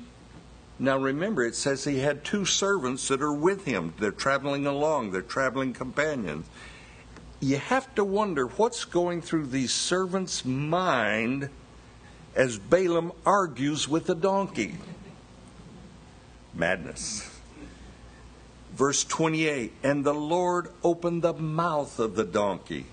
now 0.82 0.98
remember, 0.98 1.44
it 1.46 1.54
says 1.54 1.84
he 1.84 2.00
had 2.00 2.24
two 2.24 2.44
servants 2.44 3.08
that 3.10 3.22
are 3.22 3.32
with 3.32 3.66
him. 3.66 3.94
They're 4.00 4.12
traveling 4.12 4.66
along, 4.66 5.12
they're 5.12 5.22
traveling 5.22 5.74
companions. 5.74 6.48
You 7.40 7.58
have 7.58 7.94
to 7.96 8.04
wonder 8.04 8.48
what's 8.48 8.84
going 8.84 9.22
through 9.22 9.48
these 9.48 9.72
servants' 9.72 10.44
mind 10.44 11.50
as 12.36 12.58
Balaam 12.58 13.12
argues 13.28 13.88
with 13.88 14.08
the 14.08 14.16
donkey. 14.16 14.78
Madness. 16.56 17.30
Verse 18.74 19.04
28 19.04 19.74
And 19.84 20.04
the 20.04 20.16
Lord 20.16 20.70
opened 20.84 21.22
the 21.22 21.34
mouth 21.34 22.00
of 22.00 22.16
the 22.16 22.24
donkey. 22.24 22.88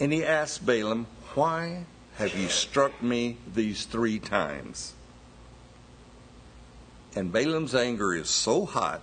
And 0.00 0.14
he 0.14 0.24
asked 0.24 0.64
Balaam, 0.64 1.08
Why 1.34 1.84
have 2.16 2.34
you 2.38 2.48
struck 2.48 3.02
me 3.02 3.36
these 3.54 3.84
three 3.84 4.18
times? 4.18 4.94
And 7.16 7.32
Balaam's 7.32 7.74
anger 7.74 8.14
is 8.14 8.28
so 8.28 8.64
hot 8.64 9.00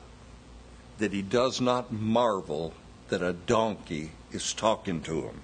that 0.97 1.13
he 1.13 1.21
does 1.21 1.61
not 1.61 1.91
marvel 1.91 2.73
that 3.09 3.21
a 3.21 3.33
donkey 3.33 4.11
is 4.31 4.53
talking 4.53 5.01
to 5.01 5.21
him. 5.21 5.41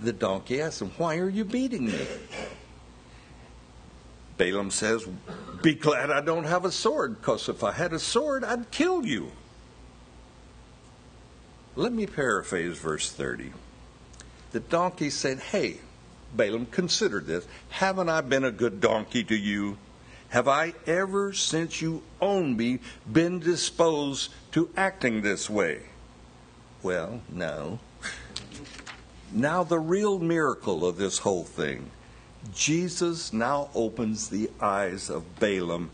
The 0.00 0.12
donkey 0.12 0.60
asks 0.60 0.82
him, 0.82 0.92
Why 0.96 1.18
are 1.18 1.28
you 1.28 1.44
beating 1.44 1.86
me? 1.86 2.06
Balaam 4.36 4.70
says, 4.70 5.06
Be 5.62 5.74
glad 5.74 6.10
I 6.10 6.20
don't 6.20 6.44
have 6.44 6.64
a 6.64 6.72
sword, 6.72 7.20
because 7.20 7.48
if 7.48 7.62
I 7.62 7.72
had 7.72 7.92
a 7.92 7.98
sword, 7.98 8.44
I'd 8.44 8.70
kill 8.70 9.04
you. 9.04 9.30
Let 11.76 11.92
me 11.92 12.06
paraphrase 12.06 12.78
verse 12.78 13.10
30. 13.10 13.52
The 14.52 14.60
donkey 14.60 15.10
said, 15.10 15.38
Hey, 15.38 15.78
Balaam, 16.34 16.66
consider 16.66 17.20
this. 17.20 17.46
Haven't 17.70 18.08
I 18.08 18.20
been 18.20 18.44
a 18.44 18.50
good 18.50 18.80
donkey 18.80 19.24
to 19.24 19.36
you? 19.36 19.78
Have 20.32 20.48
I 20.48 20.72
ever, 20.86 21.34
since 21.34 21.82
you 21.82 22.02
owned 22.18 22.56
me, 22.56 22.78
been 23.12 23.38
disposed 23.38 24.32
to 24.52 24.70
acting 24.78 25.20
this 25.20 25.50
way? 25.50 25.82
Well, 26.82 27.20
no. 27.28 27.80
Now, 29.30 29.62
the 29.62 29.78
real 29.78 30.18
miracle 30.18 30.86
of 30.86 30.96
this 30.96 31.18
whole 31.18 31.44
thing 31.44 31.90
Jesus 32.54 33.34
now 33.34 33.68
opens 33.74 34.30
the 34.30 34.50
eyes 34.58 35.10
of 35.10 35.38
Balaam, 35.38 35.90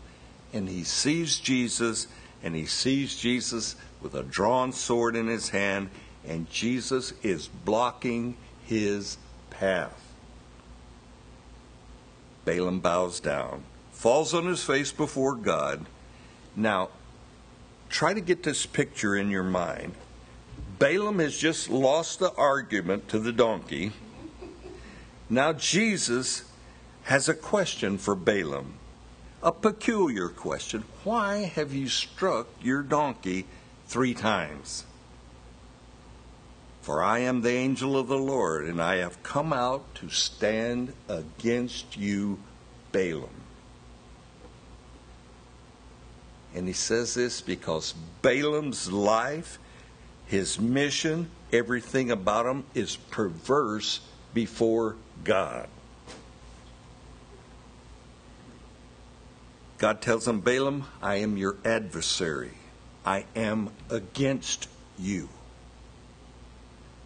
and 0.53 0.69
he 0.69 0.85
sees 0.85 1.37
Jesus, 1.37 2.07
and 2.41 2.55
he 2.55 2.65
sees 2.65 3.17
Jesus 3.17 3.75
with 4.01 4.15
a 4.15 4.23
drawn 4.23 4.71
sword 4.71 5.17
in 5.17 5.27
his 5.27 5.49
hand, 5.49 5.89
and 6.25 6.49
Jesus 6.49 7.11
is 7.23 7.49
blocking 7.49 8.37
his 8.65 9.17
path. 9.49 10.13
Balaam 12.45 12.79
bows 12.79 13.19
down 13.19 13.65
falls 13.99 14.33
on 14.33 14.45
his 14.45 14.63
face 14.63 14.93
before 14.93 15.35
God. 15.35 15.85
Now, 16.55 16.87
try 17.89 18.13
to 18.13 18.21
get 18.21 18.43
this 18.43 18.65
picture 18.65 19.13
in 19.13 19.29
your 19.29 19.43
mind. 19.43 19.93
Balaam 20.79 21.19
has 21.19 21.37
just 21.37 21.69
lost 21.69 22.19
the 22.19 22.31
argument 22.35 23.09
to 23.09 23.19
the 23.19 23.33
donkey. 23.33 23.91
Now, 25.29 25.51
Jesus 25.51 26.45
has 27.03 27.27
a 27.27 27.33
question 27.33 27.97
for 27.97 28.15
Balaam, 28.15 28.75
a 29.43 29.51
peculiar 29.51 30.29
question. 30.29 30.85
Why 31.03 31.51
have 31.53 31.73
you 31.73 31.89
struck 31.89 32.47
your 32.61 32.81
donkey 32.81 33.47
three 33.87 34.13
times? 34.13 34.85
For 36.81 37.03
I 37.03 37.19
am 37.19 37.41
the 37.41 37.51
angel 37.51 37.97
of 37.97 38.07
the 38.07 38.17
Lord, 38.17 38.65
and 38.65 38.81
I 38.81 38.95
have 38.95 39.21
come 39.23 39.51
out 39.51 39.93
to 39.95 40.09
stand 40.09 40.93
against 41.09 41.97
you, 41.97 42.39
Balaam. 42.93 43.38
And 46.55 46.67
he 46.67 46.73
says 46.73 47.13
this 47.13 47.41
because 47.41 47.93
Balaam's 48.21 48.91
life, 48.91 49.59
his 50.25 50.59
mission, 50.59 51.29
everything 51.53 52.11
about 52.11 52.45
him 52.45 52.63
is 52.73 52.95
perverse 52.95 54.01
before 54.33 54.95
God. 55.23 55.67
God 59.77 60.01
tells 60.01 60.27
him, 60.27 60.41
Balaam, 60.41 60.85
I 61.01 61.15
am 61.15 61.37
your 61.37 61.55
adversary. 61.63 62.51
I 63.05 63.25
am 63.35 63.69
against 63.89 64.67
you. 64.97 65.29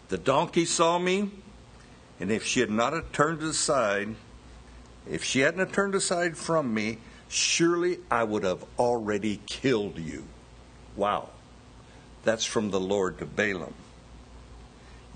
The 0.08 0.18
donkey 0.18 0.64
saw 0.64 0.98
me, 0.98 1.30
and 2.18 2.30
if 2.30 2.44
she 2.44 2.60
had 2.60 2.70
not 2.70 3.12
turned 3.12 3.42
aside, 3.42 4.16
if 5.08 5.22
she 5.22 5.40
hadn't 5.40 5.72
turned 5.72 5.94
aside 5.94 6.36
from 6.36 6.74
me, 6.74 6.98
Surely 7.34 7.98
I 8.12 8.22
would 8.22 8.44
have 8.44 8.64
already 8.78 9.40
killed 9.46 9.98
you. 9.98 10.22
Wow. 10.94 11.30
That's 12.22 12.44
from 12.44 12.70
the 12.70 12.78
Lord 12.78 13.18
to 13.18 13.26
Balaam. 13.26 13.74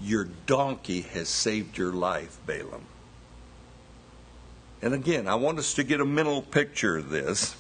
Your 0.00 0.24
donkey 0.24 1.02
has 1.02 1.28
saved 1.28 1.78
your 1.78 1.92
life, 1.92 2.36
Balaam. 2.44 2.86
And 4.82 4.94
again, 4.94 5.28
I 5.28 5.36
want 5.36 5.60
us 5.60 5.74
to 5.74 5.84
get 5.84 6.00
a 6.00 6.04
mental 6.04 6.42
picture 6.42 6.96
of 6.96 7.10
this 7.10 7.54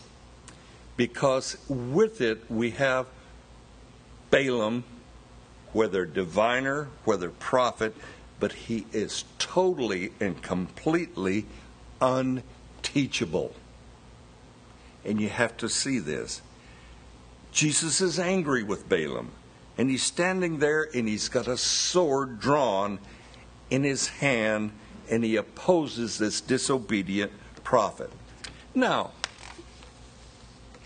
because 0.96 1.56
with 1.68 2.20
it 2.20 2.50
we 2.50 2.70
have 2.70 3.06
Balaam, 4.32 4.82
whether 5.72 6.04
diviner, 6.04 6.88
whether 7.04 7.30
prophet, 7.30 7.94
but 8.40 8.52
he 8.52 8.86
is 8.90 9.22
totally 9.38 10.10
and 10.18 10.42
completely 10.42 11.46
unteachable. 12.00 13.54
And 15.08 15.18
you 15.20 15.30
have 15.30 15.56
to 15.56 15.68
see 15.68 15.98
this. 15.98 16.42
Jesus 17.50 18.02
is 18.02 18.18
angry 18.18 18.62
with 18.62 18.90
Balaam, 18.90 19.30
and 19.78 19.88
he's 19.88 20.02
standing 20.02 20.58
there 20.58 20.86
and 20.94 21.08
he's 21.08 21.30
got 21.30 21.48
a 21.48 21.56
sword 21.56 22.38
drawn 22.38 22.98
in 23.70 23.84
his 23.84 24.08
hand, 24.08 24.72
and 25.10 25.24
he 25.24 25.36
opposes 25.36 26.18
this 26.18 26.42
disobedient 26.42 27.32
prophet. 27.64 28.10
Now, 28.74 29.12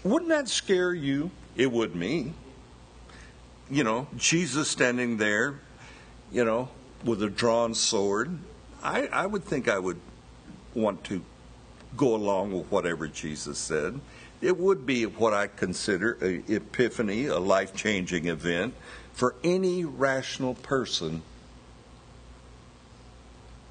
wouldn't 0.04 0.30
that 0.30 0.48
scare 0.48 0.94
you? 0.94 1.32
It 1.56 1.70
would 1.70 1.96
me. 1.96 2.32
You 3.70 3.82
know, 3.82 4.06
Jesus 4.16 4.68
standing 4.68 5.16
there, 5.16 5.60
you 6.30 6.44
know, 6.44 6.68
with 7.04 7.22
a 7.22 7.28
drawn 7.28 7.74
sword. 7.74 8.38
I, 8.82 9.06
I 9.08 9.26
would 9.26 9.44
think 9.44 9.68
I 9.68 9.78
would 9.78 10.00
want 10.74 11.04
to 11.04 11.22
go 11.96 12.14
along 12.14 12.52
with 12.52 12.70
whatever 12.70 13.06
Jesus 13.06 13.58
said. 13.58 14.00
It 14.40 14.58
would 14.58 14.84
be 14.86 15.06
what 15.06 15.32
I 15.32 15.46
consider 15.46 16.14
an 16.14 16.44
epiphany, 16.48 17.26
a 17.26 17.38
life 17.38 17.74
changing 17.74 18.26
event 18.26 18.74
for 19.12 19.34
any 19.44 19.84
rational 19.84 20.54
person. 20.54 21.22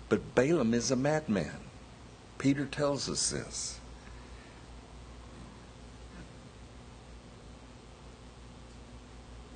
But 0.08 0.36
Balaam 0.36 0.74
is 0.74 0.92
a 0.92 0.96
madman. 0.96 1.58
Peter 2.38 2.66
tells 2.66 3.10
us 3.10 3.30
this. 3.32 3.80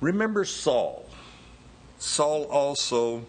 Remember 0.00 0.44
Saul. 0.44 1.06
Saul 1.98 2.44
also 2.44 3.24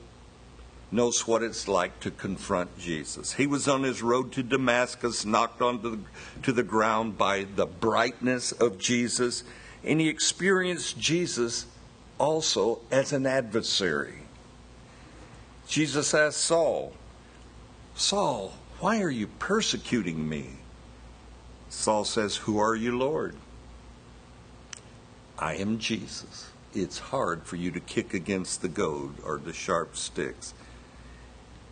knows 0.92 1.28
what 1.28 1.44
it's 1.44 1.68
like 1.68 2.00
to 2.00 2.12
confront 2.12 2.78
Jesus. 2.78 3.34
He 3.34 3.48
was 3.48 3.68
on 3.68 3.84
his 3.84 4.02
road 4.02 4.32
to 4.34 4.44
Damascus, 4.44 5.26
knocked 5.26 5.62
onto 5.62 5.98
the, 5.98 6.00
to 6.44 6.52
the 6.52 6.64
ground 6.64 7.18
by 7.18 7.46
the 7.56 7.66
brightness 7.66 8.52
of 8.54 8.78
Jesus, 8.78 9.44
and 9.84 10.00
he 10.00 10.08
experienced 10.08 11.00
Jesus 11.00 11.66
also 12.18 12.80
as 12.90 13.12
an 13.12 13.26
adversary. 13.26 14.24
Jesus 15.68 16.14
asked 16.14 16.40
Saul, 16.40 16.94
Saul, 17.96 18.54
why 18.80 19.02
are 19.02 19.10
you 19.10 19.28
persecuting 19.28 20.28
me? 20.30 20.50
Saul 21.70 22.06
says, 22.06 22.38
Who 22.38 22.60
are 22.60 22.76
you, 22.76 22.98
Lord? 22.98 23.36
I 25.38 25.56
am 25.56 25.80
Jesus. 25.80 26.50
It's 26.74 27.00
hard 27.00 27.44
for 27.44 27.56
you 27.56 27.72
to 27.72 27.80
kick 27.80 28.14
against 28.14 28.62
the 28.62 28.68
goad 28.68 29.16
or 29.24 29.38
the 29.38 29.54
sharp 29.54 29.98
sticks. 29.98 30.54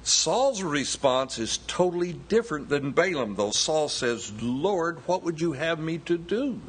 Saul's 0.05 0.61
response 0.61 1.39
is 1.39 1.57
totally 1.65 2.13
different 2.13 2.69
than 2.69 2.91
Balaam, 2.91 3.33
though 3.33 3.49
Saul 3.49 3.89
says, 3.89 4.31
Lord, 4.39 4.99
what 5.07 5.23
would 5.23 5.41
you 5.41 5.53
have 5.53 5.79
me 5.79 5.97
to 5.97 6.15
do? 6.15 6.61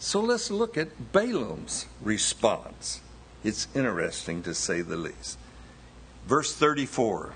So 0.00 0.20
let's 0.20 0.50
look 0.50 0.76
at 0.76 1.12
Balaam's 1.12 1.86
response. 2.02 3.00
It's 3.44 3.68
interesting 3.76 4.42
to 4.42 4.54
say 4.54 4.80
the 4.80 4.96
least. 4.96 5.38
Verse 6.26 6.52
34 6.52 7.32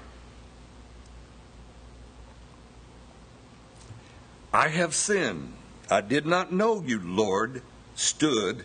I 4.53 4.69
have 4.69 4.93
sinned. 4.93 5.53
I 5.89 6.01
did 6.01 6.27
not 6.27 6.53
know 6.53 6.83
you, 6.83 6.99
Lord, 7.01 7.63
stood 7.95 8.65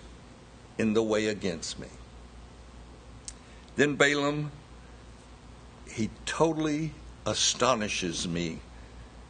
in 0.80 0.94
the 0.94 1.04
way 1.04 1.28
against 1.28 1.78
me. 1.78 1.90
Then 3.76 3.96
Balaam, 3.96 4.52
he 5.90 6.10
totally 6.26 6.94
astonishes 7.26 8.28
me 8.28 8.60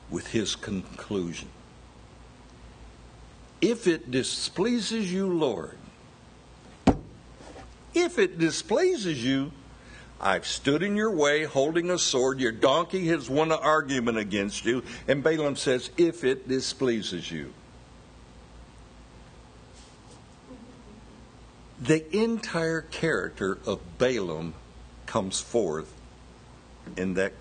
with 0.10 0.28
his 0.28 0.56
conclusion. 0.56 1.50
If 3.62 3.88
it 3.88 4.12
displeases 4.12 5.12
you, 5.12 5.28
Lord, 5.28 5.78
if 7.94 8.20
it 8.20 8.38
displeases 8.38 9.24
you, 9.24 9.52
I've 10.20 10.48
stood 10.48 10.84
in 10.84 10.96
your 10.96 11.12
way 11.12 11.44
holding 11.44 11.90
a 11.90 11.98
sword. 11.98 12.40
Your 12.40 12.52
donkey 12.52 13.08
has 13.08 13.30
won 13.30 13.52
an 13.52 13.60
argument 13.62 14.18
against 14.18 14.66
you. 14.66 14.84
And 15.08 15.24
Balaam 15.24 15.56
says, 15.56 15.90
if 15.98 16.24
it 16.24 16.48
displeases 16.48 17.30
you. 17.30 17.54
The 21.82 22.16
entire 22.16 22.82
character 22.82 23.58
of 23.66 23.80
Balaam 23.98 24.54
comes 25.06 25.40
forth 25.40 25.94
in 26.98 27.16
that 27.16 27.34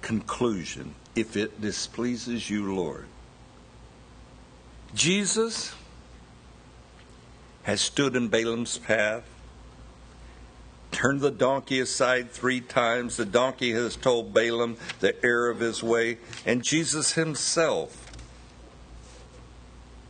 conclusion 0.00 0.94
if 1.14 1.36
it 1.36 1.60
displeases 1.60 2.48
you, 2.50 2.74
Lord. 2.74 3.06
Jesus 4.94 5.74
has 7.62 7.80
stood 7.80 8.16
in 8.16 8.28
Balaam's 8.28 8.78
path, 8.78 9.24
turned 10.90 11.20
the 11.20 11.30
donkey 11.30 11.80
aside 11.80 12.30
three 12.30 12.60
times. 12.60 13.16
The 13.16 13.24
donkey 13.24 13.72
has 13.72 13.96
told 13.96 14.34
Balaam 14.34 14.76
the 15.00 15.24
error 15.24 15.48
of 15.48 15.60
his 15.60 15.82
way, 15.82 16.18
and 16.44 16.62
Jesus 16.62 17.12
himself 17.12 18.10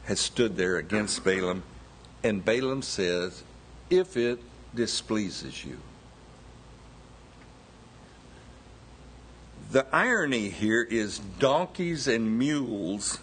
has 0.04 0.18
stood 0.18 0.56
there 0.56 0.76
against 0.76 1.22
Balaam 1.22 1.62
and 2.24 2.44
Balaam 2.44 2.82
says, 2.82 3.42
If 3.90 4.16
it 4.16 4.40
displeases 4.74 5.64
you. 5.64 5.78
The 9.70 9.86
irony 9.90 10.50
here 10.50 10.82
is 10.82 11.18
donkeys 11.38 12.06
and 12.06 12.38
mules, 12.38 13.18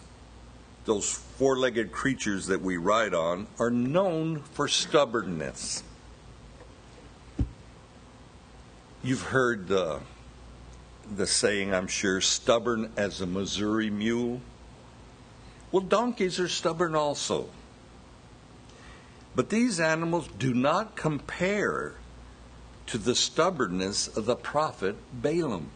those 0.86 1.12
four 1.12 1.58
legged 1.58 1.92
creatures 1.92 2.48
that 2.48 2.62
we 2.62 2.78
ride 2.78 3.14
on, 3.14 3.48
are 3.60 3.70
known 3.70 4.40
for 4.40 4.68
stubbornness. 4.68 5.84
You've 9.04 9.22
heard 9.22 9.68
the, 9.68 10.00
the 11.16 11.28
saying, 11.28 11.74
I'm 11.74 11.88
sure, 11.88 12.20
stubborn 12.20 12.92
as 12.98 13.22
a 13.22 13.28
Missouri 13.28 13.90
mule. 13.90 14.42
Well, 15.72 15.84
donkeys 15.84 16.40
are 16.40 16.48
stubborn 16.48 16.96
also. 16.96 17.48
But 19.36 19.50
these 19.50 19.80
animals 19.80 20.28
do 20.38 20.54
not 20.54 20.96
compare 20.96 21.96
to 22.88 22.98
the 22.98 23.16
stubbornness 23.16 24.08
of 24.08 24.26
the 24.26 24.36
prophet 24.36 24.96
Balaam. 25.14 25.70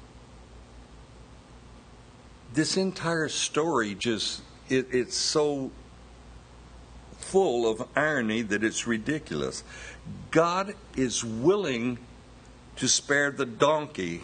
This 2.54 2.78
entire 2.78 3.30
story 3.30 3.96
just, 3.96 4.42
it, 4.70 4.88
it's 4.92 5.16
so 5.16 5.72
full 7.18 7.70
of 7.70 7.88
irony 7.96 8.42
that 8.42 8.64
it's 8.64 8.86
ridiculous. 8.86 9.64
God 10.32 10.76
is 10.96 11.24
willing 11.24 12.00
to 12.76 12.88
spare 12.88 13.32
the 13.32 13.46
donkey, 13.46 14.24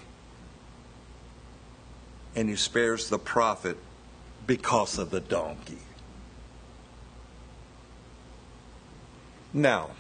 and 2.35 2.49
he 2.49 2.55
spares 2.55 3.09
the 3.09 3.19
prophet 3.19 3.77
because 4.47 4.97
of 4.97 5.11
the 5.11 5.19
donkey. 5.19 5.77
Now, 9.53 9.91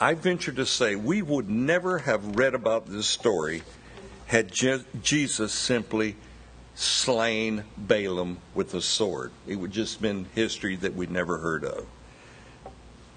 I 0.00 0.14
venture 0.14 0.52
to 0.52 0.66
say 0.66 0.96
we 0.96 1.22
would 1.22 1.48
never 1.48 1.98
have 1.98 2.36
read 2.36 2.54
about 2.54 2.86
this 2.86 3.06
story 3.06 3.62
had 4.26 4.52
Je- 4.52 4.84
Jesus 5.00 5.52
simply 5.52 6.16
slain 6.74 7.64
Balaam 7.76 8.38
with 8.54 8.74
a 8.74 8.82
sword. 8.82 9.30
It 9.46 9.56
would 9.56 9.70
just 9.70 10.02
been 10.02 10.26
history 10.34 10.76
that 10.76 10.94
we'd 10.94 11.10
never 11.10 11.38
heard 11.38 11.64
of. 11.64 11.86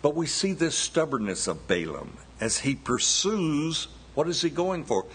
But 0.01 0.15
we 0.15 0.27
see 0.27 0.53
this 0.53 0.77
stubbornness 0.77 1.47
of 1.47 1.67
Balaam 1.67 2.17
as 2.39 2.59
he 2.59 2.75
pursues 2.75 3.87
what 4.15 4.27
is 4.27 4.41
he 4.41 4.49
going 4.49 4.83
for? 4.83 5.05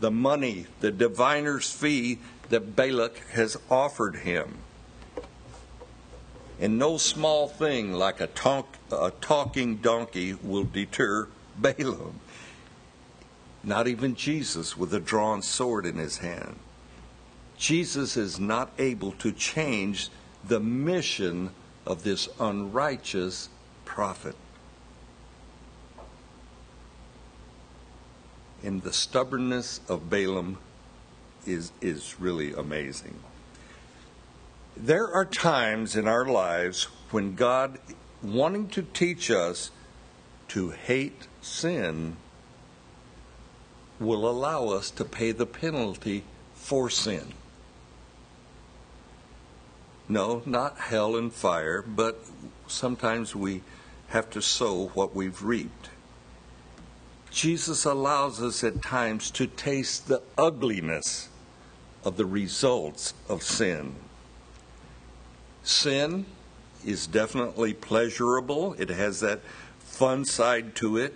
The 0.00 0.10
money, 0.10 0.66
the 0.80 0.90
diviner's 0.90 1.70
fee 1.70 2.18
that 2.50 2.76
Balak 2.76 3.16
has 3.32 3.56
offered 3.70 4.16
him. 4.16 4.58
And 6.60 6.78
no 6.78 6.96
small 6.96 7.48
thing 7.48 7.92
like 7.92 8.20
a, 8.20 8.28
a 8.90 9.12
talking 9.20 9.76
donkey 9.76 10.34
will 10.34 10.64
deter 10.64 11.28
Balaam. 11.58 12.20
Not 13.62 13.88
even 13.88 14.14
Jesus 14.14 14.76
with 14.76 14.94
a 14.94 15.00
drawn 15.00 15.42
sword 15.42 15.86
in 15.86 15.96
his 15.96 16.18
hand. 16.18 16.56
Jesus 17.56 18.16
is 18.16 18.38
not 18.38 18.70
able 18.78 19.12
to 19.12 19.32
change 19.32 20.10
the 20.46 20.60
mission 20.60 21.50
of 21.84 22.04
this 22.04 22.28
unrighteous 22.38 23.48
prophet. 23.84 24.36
And 28.62 28.82
the 28.82 28.92
stubbornness 28.92 29.80
of 29.88 30.08
Balaam 30.08 30.58
is, 31.46 31.72
is 31.80 32.16
really 32.20 32.52
amazing. 32.52 33.18
There 34.80 35.12
are 35.12 35.24
times 35.24 35.96
in 35.96 36.06
our 36.06 36.24
lives 36.24 36.84
when 37.10 37.34
God, 37.34 37.80
wanting 38.22 38.68
to 38.68 38.82
teach 38.82 39.28
us 39.28 39.72
to 40.48 40.70
hate 40.70 41.26
sin, 41.42 42.16
will 43.98 44.28
allow 44.28 44.68
us 44.68 44.92
to 44.92 45.04
pay 45.04 45.32
the 45.32 45.46
penalty 45.46 46.22
for 46.54 46.88
sin. 46.88 47.32
No, 50.08 50.42
not 50.46 50.78
hell 50.78 51.16
and 51.16 51.32
fire, 51.32 51.82
but 51.82 52.24
sometimes 52.68 53.34
we 53.34 53.62
have 54.10 54.30
to 54.30 54.40
sow 54.40 54.92
what 54.94 55.12
we've 55.12 55.42
reaped. 55.42 55.90
Jesus 57.32 57.84
allows 57.84 58.40
us 58.40 58.62
at 58.62 58.80
times 58.80 59.32
to 59.32 59.48
taste 59.48 60.06
the 60.06 60.22
ugliness 60.38 61.30
of 62.04 62.16
the 62.16 62.26
results 62.26 63.12
of 63.28 63.42
sin. 63.42 63.96
Sin 65.62 66.26
is 66.84 67.06
definitely 67.06 67.74
pleasurable, 67.74 68.74
it 68.78 68.88
has 68.88 69.20
that 69.20 69.40
fun 69.80 70.24
side 70.24 70.74
to 70.76 70.96
it. 70.96 71.14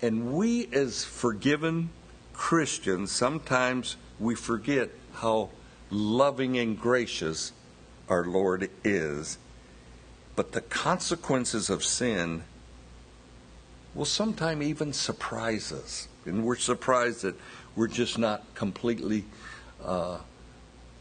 And 0.00 0.32
we, 0.32 0.68
as 0.72 1.04
forgiven 1.04 1.90
Christians, 2.32 3.12
sometimes 3.12 3.96
we 4.18 4.34
forget 4.34 4.90
how 5.14 5.50
loving 5.90 6.58
and 6.58 6.78
gracious 6.78 7.52
our 8.08 8.24
Lord 8.24 8.70
is. 8.84 9.38
But 10.34 10.52
the 10.52 10.60
consequences 10.60 11.70
of 11.70 11.84
sin 11.84 12.42
will 13.94 14.04
sometimes 14.04 14.64
even 14.64 14.92
surprise 14.92 15.72
us. 15.72 16.08
And 16.24 16.44
we're 16.44 16.56
surprised 16.56 17.22
that 17.22 17.34
we're 17.76 17.88
just 17.88 18.18
not 18.18 18.42
completely 18.54 19.24
uh, 19.84 20.18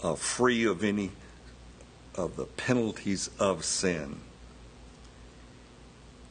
uh, 0.04 0.16
free 0.16 0.66
of 0.66 0.84
any 0.84 1.12
of 2.16 2.36
the 2.36 2.46
penalties 2.46 3.30
of 3.40 3.64
sin. 3.66 4.18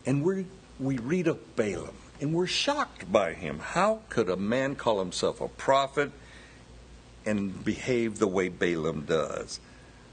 And 0.06 0.24
we 0.24 0.46
we 0.78 0.96
read 0.98 1.26
of 1.26 1.56
Balaam 1.56 1.94
and 2.20 2.34
we're 2.34 2.46
shocked 2.46 3.10
by 3.10 3.32
him. 3.32 3.58
How 3.58 4.00
could 4.08 4.28
a 4.28 4.36
man 4.36 4.76
call 4.76 4.98
himself 4.98 5.40
a 5.40 5.48
prophet 5.48 6.10
and 7.24 7.64
behave 7.64 8.18
the 8.18 8.26
way 8.26 8.48
Balaam 8.48 9.04
does? 9.06 9.60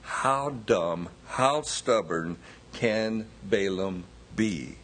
How 0.01 0.49
dumb, 0.49 1.09
how 1.27 1.61
stubborn 1.61 2.37
can 2.73 3.27
Balaam 3.43 4.05
be? 4.35 4.77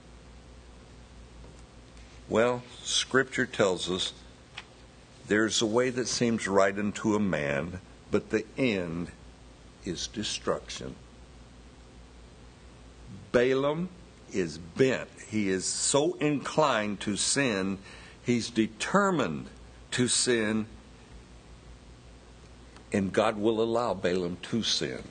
Well, 2.27 2.63
Scripture 2.81 3.45
tells 3.45 3.89
us 3.89 4.13
there's 5.27 5.61
a 5.61 5.65
way 5.65 5.89
that 5.91 6.07
seems 6.07 6.47
right 6.47 6.77
unto 6.77 7.15
a 7.15 7.19
man, 7.19 7.79
but 8.11 8.29
the 8.29 8.45
end 8.57 9.11
is 9.85 10.07
destruction. 10.07 10.95
Balaam 13.31 13.89
is 14.31 14.57
bent. 14.57 15.09
He 15.29 15.49
is 15.49 15.65
so 15.65 16.13
inclined 16.15 16.99
to 17.01 17.15
sin, 17.15 17.79
he's 18.23 18.49
determined 18.49 19.47
to 19.91 20.07
sin, 20.07 20.67
and 22.91 23.11
God 23.11 23.37
will 23.37 23.61
allow 23.61 23.93
Balaam 23.93 24.37
to 24.43 24.63
sin. 24.63 25.03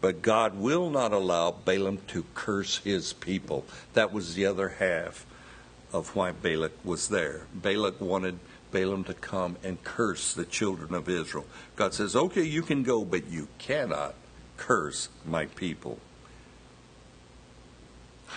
But 0.00 0.22
God 0.22 0.54
will 0.56 0.90
not 0.90 1.12
allow 1.12 1.50
Balaam 1.50 1.98
to 2.08 2.24
curse 2.34 2.78
his 2.78 3.12
people. 3.12 3.64
That 3.94 4.12
was 4.12 4.34
the 4.34 4.46
other 4.46 4.68
half 4.68 5.26
of 5.92 6.14
why 6.14 6.32
Balak 6.32 6.72
was 6.84 7.08
there. 7.08 7.42
Balak 7.54 8.00
wanted 8.00 8.38
Balaam 8.70 9.04
to 9.04 9.14
come 9.14 9.56
and 9.62 9.82
curse 9.82 10.34
the 10.34 10.44
children 10.44 10.94
of 10.94 11.08
Israel. 11.08 11.46
God 11.76 11.94
says, 11.94 12.14
okay, 12.14 12.42
you 12.42 12.62
can 12.62 12.82
go, 12.82 13.04
but 13.04 13.28
you 13.28 13.48
cannot 13.58 14.14
curse 14.56 15.08
my 15.24 15.46
people. 15.46 15.98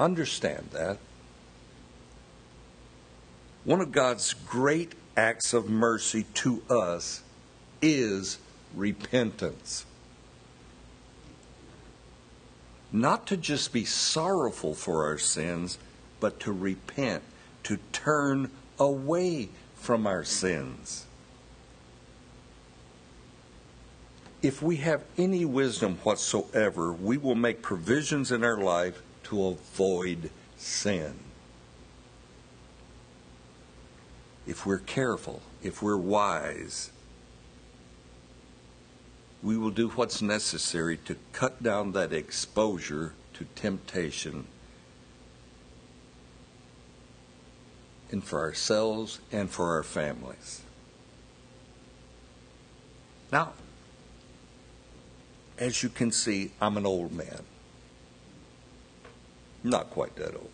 Understand 0.00 0.68
that. 0.72 0.98
One 3.64 3.80
of 3.80 3.90
God's 3.92 4.32
great 4.32 4.94
acts 5.16 5.52
of 5.52 5.68
mercy 5.68 6.24
to 6.34 6.62
us 6.70 7.22
is 7.82 8.38
repentance. 8.74 9.84
Not 12.92 13.26
to 13.26 13.36
just 13.36 13.72
be 13.72 13.84
sorrowful 13.84 14.74
for 14.74 15.04
our 15.04 15.18
sins, 15.18 15.78
but 16.20 16.40
to 16.40 16.52
repent, 16.52 17.22
to 17.64 17.78
turn 17.92 18.50
away 18.78 19.48
from 19.76 20.06
our 20.06 20.24
sins. 20.24 21.06
If 24.42 24.62
we 24.62 24.76
have 24.76 25.02
any 25.16 25.44
wisdom 25.44 25.98
whatsoever, 26.02 26.92
we 26.92 27.16
will 27.16 27.34
make 27.34 27.62
provisions 27.62 28.30
in 28.30 28.44
our 28.44 28.58
life 28.58 29.02
to 29.24 29.46
avoid 29.46 30.30
sin. 30.56 31.14
If 34.46 34.64
we're 34.64 34.78
careful, 34.78 35.42
if 35.62 35.82
we're 35.82 35.96
wise, 35.96 36.92
we 39.42 39.56
will 39.56 39.70
do 39.70 39.88
what's 39.90 40.22
necessary 40.22 40.96
to 40.98 41.16
cut 41.32 41.62
down 41.62 41.92
that 41.92 42.12
exposure 42.12 43.14
to 43.34 43.46
temptation 43.54 44.46
and 48.10 48.22
for 48.22 48.40
ourselves 48.40 49.20
and 49.32 49.50
for 49.50 49.74
our 49.74 49.82
families. 49.82 50.62
Now, 53.32 53.52
as 55.58 55.82
you 55.82 55.88
can 55.88 56.12
see, 56.12 56.52
I'm 56.60 56.76
an 56.76 56.86
old 56.86 57.12
man. 57.12 57.42
Not 59.64 59.90
quite 59.90 60.14
that 60.16 60.34
old. 60.34 60.50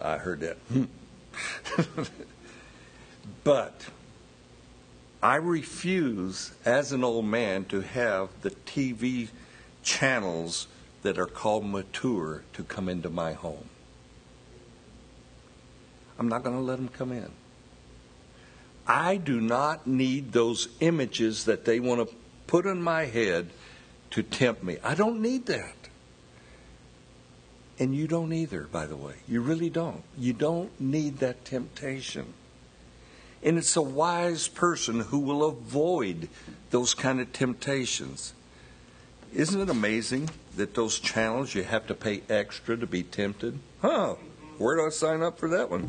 I 0.00 0.18
heard 0.18 0.40
that. 0.40 0.56
Hmm. 0.72 0.84
but 3.44 3.86
I 5.22 5.36
refuse, 5.36 6.52
as 6.64 6.92
an 6.92 7.04
old 7.04 7.26
man, 7.26 7.64
to 7.66 7.80
have 7.80 8.30
the 8.40 8.50
TV 8.50 9.28
channels 9.82 10.66
that 11.02 11.18
are 11.18 11.26
called 11.26 11.66
mature 11.66 12.42
to 12.54 12.62
come 12.62 12.88
into 12.88 13.10
my 13.10 13.32
home. 13.32 13.69
I'm 16.20 16.28
not 16.28 16.44
going 16.44 16.54
to 16.54 16.62
let 16.62 16.76
them 16.76 16.88
come 16.88 17.12
in. 17.12 17.30
I 18.86 19.16
do 19.16 19.40
not 19.40 19.86
need 19.86 20.32
those 20.32 20.68
images 20.80 21.46
that 21.46 21.64
they 21.64 21.80
want 21.80 22.06
to 22.06 22.14
put 22.46 22.66
in 22.66 22.82
my 22.82 23.06
head 23.06 23.48
to 24.10 24.22
tempt 24.22 24.62
me. 24.62 24.76
I 24.84 24.94
don't 24.94 25.22
need 25.22 25.46
that. 25.46 25.74
And 27.78 27.94
you 27.94 28.06
don't 28.06 28.34
either, 28.34 28.64
by 28.70 28.84
the 28.84 28.96
way. 28.96 29.14
You 29.26 29.40
really 29.40 29.70
don't. 29.70 30.02
You 30.18 30.34
don't 30.34 30.78
need 30.78 31.18
that 31.18 31.46
temptation. 31.46 32.34
And 33.42 33.56
it's 33.56 33.76
a 33.76 33.82
wise 33.82 34.46
person 34.46 35.00
who 35.00 35.20
will 35.20 35.42
avoid 35.42 36.28
those 36.68 36.92
kind 36.92 37.20
of 37.20 37.32
temptations. 37.32 38.34
Isn't 39.32 39.62
it 39.62 39.70
amazing 39.70 40.28
that 40.56 40.74
those 40.74 40.98
channels 40.98 41.54
you 41.54 41.62
have 41.62 41.86
to 41.86 41.94
pay 41.94 42.20
extra 42.28 42.76
to 42.76 42.86
be 42.86 43.04
tempted? 43.04 43.58
Huh, 43.80 44.16
where 44.60 44.76
do 44.76 44.84
I 44.84 44.90
sign 44.90 45.22
up 45.22 45.38
for 45.38 45.48
that 45.48 45.70
one? 45.70 45.88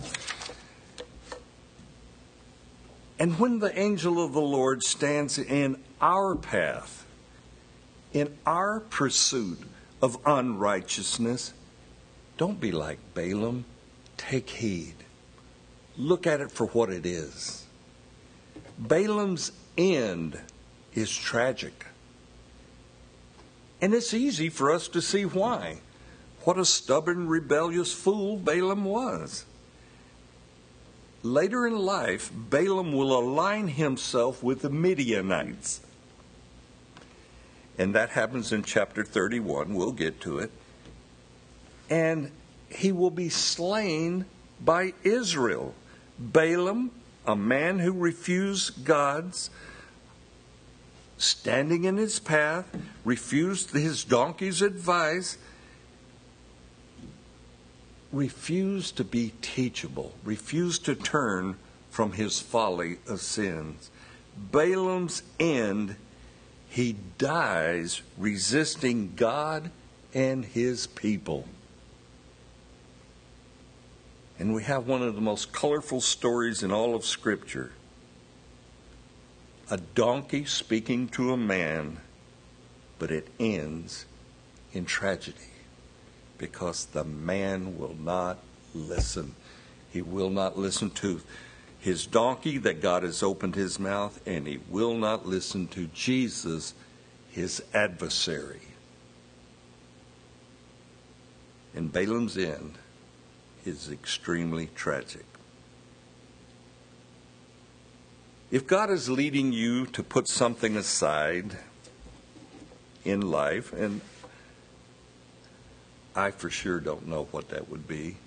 And 3.19 3.37
when 3.37 3.59
the 3.59 3.77
angel 3.77 4.23
of 4.23 4.31
the 4.31 4.39
Lord 4.39 4.81
stands 4.81 5.37
in 5.37 5.83
our 5.99 6.35
path, 6.35 7.05
in 8.13 8.37
our 8.45 8.79
pursuit 8.79 9.59
of 10.01 10.17
unrighteousness, 10.25 11.53
don't 12.37 12.61
be 12.61 12.71
like 12.71 12.99
Balaam. 13.13 13.65
Take 14.15 14.49
heed. 14.49 14.95
Look 15.97 16.25
at 16.25 16.39
it 16.39 16.49
for 16.49 16.67
what 16.67 16.89
it 16.89 17.05
is. 17.05 17.65
Balaam's 18.79 19.51
end 19.77 20.39
is 20.93 21.13
tragic. 21.13 21.87
And 23.81 23.93
it's 23.93 24.13
easy 24.13 24.47
for 24.47 24.71
us 24.71 24.87
to 24.87 25.01
see 25.01 25.25
why. 25.25 25.81
What 26.43 26.57
a 26.57 26.65
stubborn, 26.65 27.27
rebellious 27.27 27.93
fool 27.93 28.37
Balaam 28.37 28.85
was. 28.85 29.45
Later 31.23 31.67
in 31.67 31.77
life, 31.77 32.31
Balaam 32.33 32.93
will 32.93 33.17
align 33.17 33.67
himself 33.67 34.41
with 34.41 34.61
the 34.61 34.69
Midianites. 34.69 35.81
And 37.77 37.93
that 37.93 38.09
happens 38.09 38.51
in 38.51 38.63
chapter 38.63 39.03
31. 39.03 39.73
We'll 39.75 39.91
get 39.91 40.19
to 40.21 40.39
it. 40.39 40.51
And 41.89 42.31
he 42.69 42.91
will 42.91 43.11
be 43.11 43.29
slain 43.29 44.25
by 44.59 44.93
Israel. 45.03 45.75
Balaam, 46.17 46.91
a 47.25 47.35
man 47.35 47.79
who 47.79 47.91
refused 47.91 48.83
God's 48.83 49.51
standing 51.17 51.83
in 51.83 51.97
his 51.97 52.19
path, 52.19 52.65
refused 53.05 53.71
his 53.71 54.03
donkey's 54.03 54.61
advice, 54.61 55.37
refused 58.11 58.97
to 58.97 59.03
be 59.03 59.33
teachable, 59.41 60.13
refused 60.23 60.85
to 60.85 60.95
turn 60.95 61.55
from 61.89 62.13
his 62.13 62.39
folly 62.39 62.97
of 63.07 63.21
sins. 63.21 63.89
Balaam's 64.37 65.23
end, 65.39 65.95
he 66.69 66.95
dies 67.17 68.01
resisting 68.17 69.13
God 69.15 69.71
and 70.13 70.43
his 70.43 70.87
people. 70.87 71.45
And 74.39 74.53
we 74.53 74.63
have 74.63 74.87
one 74.87 75.03
of 75.03 75.15
the 75.15 75.21
most 75.21 75.53
colorful 75.53 76.01
stories 76.01 76.63
in 76.63 76.71
all 76.71 76.95
of 76.95 77.05
Scripture 77.05 77.71
a 79.69 79.77
donkey 79.77 80.43
speaking 80.43 81.07
to 81.07 81.31
a 81.31 81.37
man, 81.37 81.95
but 82.99 83.09
it 83.09 83.25
ends 83.39 84.05
in 84.73 84.83
tragedy 84.83 85.37
because 86.41 86.85
the 86.85 87.03
man 87.03 87.77
will 87.77 87.95
not 87.99 88.39
listen. 88.73 89.35
He 89.93 90.01
will 90.01 90.31
not 90.31 90.57
listen 90.57 90.89
to 90.89 91.21
his 91.79 92.07
donkey 92.07 92.57
that 92.57 92.81
God 92.81 93.03
has 93.03 93.21
opened 93.21 93.55
his 93.55 93.79
mouth, 93.79 94.19
and 94.25 94.47
he 94.47 94.59
will 94.67 94.95
not 94.95 95.27
listen 95.27 95.67
to 95.67 95.85
Jesus, 95.93 96.73
his 97.29 97.63
adversary. 97.73 98.61
And 101.75 101.93
Balaam's 101.93 102.37
end 102.37 102.79
is 103.63 103.91
extremely 103.91 104.69
tragic. 104.75 105.25
If 108.49 108.65
God 108.65 108.89
is 108.89 109.09
leading 109.09 109.53
you 109.53 109.85
to 109.85 110.01
put 110.01 110.27
something 110.27 110.75
aside, 110.75 111.57
in 113.03 113.31
life, 113.31 113.73
and 113.73 114.01
I 116.15 116.31
for 116.31 116.49
sure 116.49 116.79
don't 116.79 117.07
know 117.07 117.27
what 117.31 117.49
that 117.49 117.69
would 117.69 117.87
be. 117.87 118.17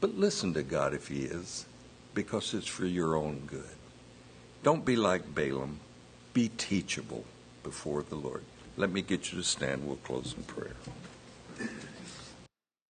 But 0.00 0.16
listen 0.18 0.54
to 0.54 0.62
God 0.62 0.94
if 0.94 1.08
He 1.08 1.24
is, 1.24 1.66
because 2.14 2.54
it's 2.54 2.66
for 2.66 2.86
your 2.86 3.16
own 3.16 3.42
good. 3.46 3.64
Don't 4.62 4.84
be 4.84 4.96
like 4.96 5.34
Balaam. 5.34 5.80
Be 6.32 6.50
teachable 6.56 7.24
before 7.62 8.02
the 8.02 8.16
Lord. 8.16 8.42
Let 8.76 8.90
me 8.90 9.02
get 9.02 9.32
you 9.32 9.38
to 9.38 9.44
stand. 9.44 9.86
We'll 9.86 9.96
close 9.96 10.34
in 10.36 10.42
prayer. 10.44 10.76